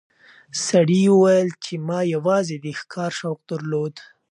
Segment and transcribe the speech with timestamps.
[0.67, 3.95] سړي وویل چې ما یوازې د ښکار شوق درلود.